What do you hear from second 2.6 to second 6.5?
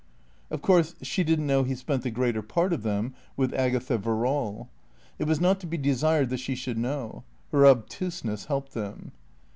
of them with Agatha Verrall. It was not to be desired that